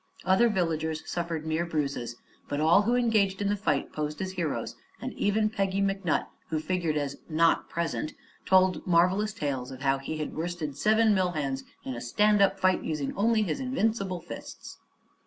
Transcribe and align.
Other 0.25 0.49
villagers 0.49 1.07
suffered 1.07 1.45
mere 1.45 1.63
bruises, 1.63 2.15
but 2.49 2.59
all 2.59 2.81
who 2.81 2.95
engaged 2.95 3.39
in 3.39 3.49
the 3.49 3.55
fight 3.55 3.93
posed 3.93 4.19
as 4.19 4.31
heroes 4.31 4.75
and 4.99 5.13
even 5.13 5.47
Peggy 5.47 5.79
McNutt, 5.79 6.25
who 6.49 6.59
figured 6.59 6.97
as 6.97 7.17
"not 7.29 7.69
present," 7.69 8.15
told 8.43 8.87
marvelous 8.87 9.31
tales 9.31 9.69
of 9.69 9.81
how 9.83 9.99
he 9.99 10.17
had 10.17 10.33
worsted 10.35 10.75
seven 10.75 11.13
mill 11.13 11.33
hands 11.33 11.65
in 11.85 11.93
a 11.93 12.01
stand 12.01 12.41
up 12.41 12.59
fight, 12.59 12.81
using 12.83 13.15
only 13.15 13.43
his 13.43 13.59
invincible 13.59 14.19
fists. 14.21 14.79